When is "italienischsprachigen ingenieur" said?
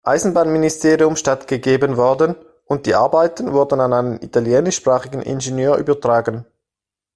4.23-5.75